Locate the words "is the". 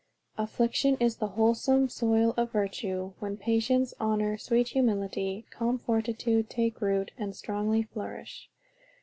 0.99-1.27